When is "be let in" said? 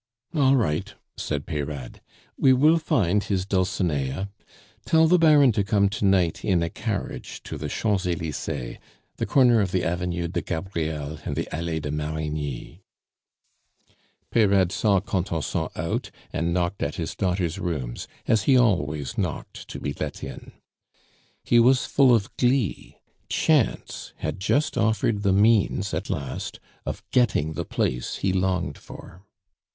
19.79-20.51